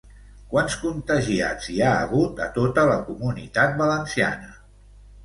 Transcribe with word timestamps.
Quants 0.53 0.77
contagiats 0.85 1.67
hi 1.73 1.77
ha 1.87 1.91
hagut 1.97 2.41
a 2.45 2.47
tota 2.55 2.87
la 2.93 2.97
Comunitat 3.11 3.77
Valenciana? 3.83 4.51